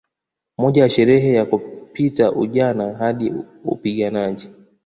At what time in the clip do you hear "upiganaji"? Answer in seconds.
3.63-4.49